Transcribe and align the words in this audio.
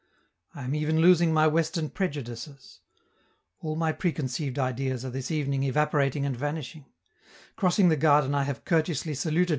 I 0.55 0.63
am 0.63 0.73
even 0.73 0.99
losing 0.99 1.31
my 1.31 1.45
Western 1.45 1.91
prejudices; 1.91 2.79
all 3.59 3.75
my 3.75 3.91
preconceived 3.91 4.57
ideas 4.57 5.05
are 5.05 5.11
this 5.11 5.29
evening 5.29 5.61
evaporating 5.61 6.25
and 6.25 6.35
vanishing; 6.35 6.85
crossing 7.55 7.89
the 7.89 7.95
garden 7.97 8.33
I 8.33 8.45
have 8.45 8.65
courteously 8.65 9.13
saluted 9.13 9.49
M. 9.49 9.49